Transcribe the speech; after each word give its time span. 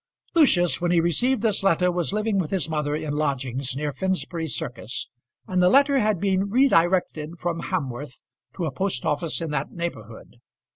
Lucius, 0.33 0.81
when 0.81 0.89
he 0.89 0.99
received 0.99 1.43
this 1.43 1.61
letter, 1.61 1.91
was 1.91 2.11
living 2.11 2.39
with 2.39 2.49
his 2.49 2.67
mother 2.67 2.95
in 2.95 3.13
lodgings 3.13 3.75
near 3.75 3.93
Finsbury 3.93 4.47
Circus, 4.47 5.09
and 5.45 5.61
the 5.61 5.69
letter 5.69 5.99
had 5.99 6.19
been 6.19 6.49
redirected 6.49 7.37
from 7.37 7.61
Hamworth 7.65 8.23
to 8.55 8.65
a 8.65 8.71
post 8.71 9.05
office 9.05 9.41
in 9.41 9.51
that 9.51 9.69
neighbourhood. 9.71 10.37